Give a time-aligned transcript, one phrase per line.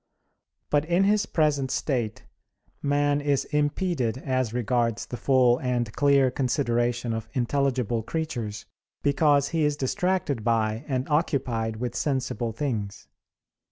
[0.71, 2.23] But in his present state
[2.81, 8.65] man is impeded as regards the full and clear consideration of intelligible creatures,
[9.03, 13.09] because he is distracted by and occupied with sensible things.